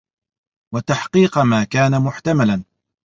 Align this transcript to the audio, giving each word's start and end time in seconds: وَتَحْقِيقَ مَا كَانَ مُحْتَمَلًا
وَتَحْقِيقَ 0.73 1.37
مَا 1.39 1.63
كَانَ 1.63 2.01
مُحْتَمَلًا 2.01 2.63